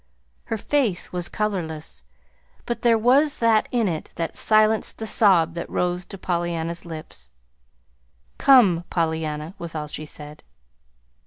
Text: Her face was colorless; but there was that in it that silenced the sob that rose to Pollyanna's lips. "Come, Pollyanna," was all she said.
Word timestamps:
Her 0.45 0.57
face 0.57 1.11
was 1.13 1.29
colorless; 1.29 2.01
but 2.65 2.81
there 2.81 2.97
was 2.97 3.37
that 3.37 3.67
in 3.69 3.87
it 3.87 4.09
that 4.15 4.35
silenced 4.35 4.97
the 4.97 5.05
sob 5.05 5.53
that 5.53 5.69
rose 5.69 6.05
to 6.07 6.17
Pollyanna's 6.17 6.85
lips. 6.85 7.29
"Come, 8.39 8.83
Pollyanna," 8.89 9.53
was 9.59 9.75
all 9.75 9.85
she 9.87 10.07
said. 10.07 10.41